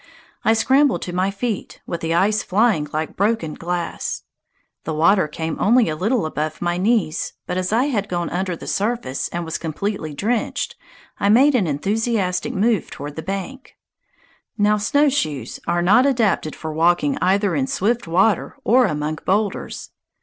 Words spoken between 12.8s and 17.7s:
toward the bank. Now snowshoes are not adapted for walking either in